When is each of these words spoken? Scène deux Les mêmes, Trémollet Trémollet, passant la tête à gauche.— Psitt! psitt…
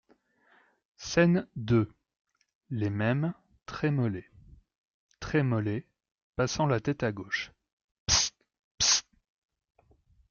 Scène 0.97 1.47
deux 1.55 1.93
Les 2.71 2.89
mêmes, 2.89 3.35
Trémollet 3.67 4.31
Trémollet, 5.19 5.85
passant 6.35 6.65
la 6.65 6.79
tête 6.79 7.03
à 7.03 7.11
gauche.— 7.11 7.51
Psitt! 8.07 8.33
psitt… 8.79 9.05